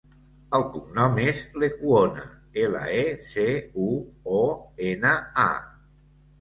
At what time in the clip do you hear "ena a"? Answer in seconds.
4.91-5.49